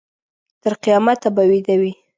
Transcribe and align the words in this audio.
تر 0.61 0.73
قیامته 0.83 1.29
به 1.35 1.43
ویده 1.51 1.75
وي. 1.81 1.93